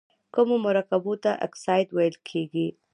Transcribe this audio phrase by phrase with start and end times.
[0.33, 2.67] کومو مرکبونو ته اکساید ویل کیږي؟